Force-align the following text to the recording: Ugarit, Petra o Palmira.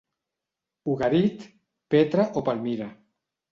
Ugarit, 0.93 1.45
Petra 1.95 2.25
o 2.33 2.45
Palmira. 2.51 2.91